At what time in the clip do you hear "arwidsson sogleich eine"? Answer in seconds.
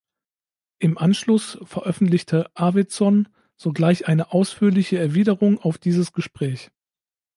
2.55-4.31